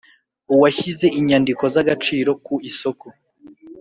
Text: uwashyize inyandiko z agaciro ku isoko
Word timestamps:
uwashyize 0.53 1.05
inyandiko 1.19 1.63
z 1.73 1.75
agaciro 1.81 2.31
ku 2.45 2.53
isoko 2.69 3.05